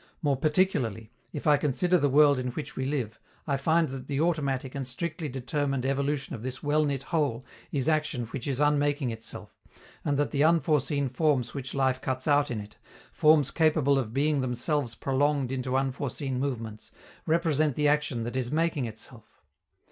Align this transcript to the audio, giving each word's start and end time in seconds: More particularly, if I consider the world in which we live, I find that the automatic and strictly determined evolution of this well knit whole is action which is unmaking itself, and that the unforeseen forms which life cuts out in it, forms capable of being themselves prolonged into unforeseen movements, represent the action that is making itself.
More 0.23 0.35
particularly, 0.35 1.11
if 1.31 1.45
I 1.45 1.57
consider 1.57 1.99
the 1.99 2.09
world 2.09 2.39
in 2.39 2.47
which 2.53 2.75
we 2.75 2.87
live, 2.87 3.19
I 3.45 3.55
find 3.55 3.87
that 3.89 4.07
the 4.07 4.19
automatic 4.19 4.73
and 4.73 4.87
strictly 4.87 5.29
determined 5.29 5.85
evolution 5.85 6.33
of 6.33 6.41
this 6.41 6.63
well 6.63 6.83
knit 6.85 7.03
whole 7.03 7.45
is 7.71 7.87
action 7.87 8.25
which 8.25 8.47
is 8.47 8.59
unmaking 8.59 9.11
itself, 9.11 9.61
and 10.03 10.17
that 10.17 10.31
the 10.31 10.43
unforeseen 10.43 11.07
forms 11.07 11.53
which 11.53 11.75
life 11.75 12.01
cuts 12.01 12.27
out 12.27 12.49
in 12.49 12.59
it, 12.59 12.77
forms 13.13 13.51
capable 13.51 13.99
of 13.99 14.11
being 14.11 14.41
themselves 14.41 14.95
prolonged 14.95 15.51
into 15.51 15.77
unforeseen 15.77 16.39
movements, 16.39 16.89
represent 17.27 17.75
the 17.75 17.87
action 17.87 18.23
that 18.23 18.35
is 18.35 18.51
making 18.51 18.85
itself. 18.85 19.43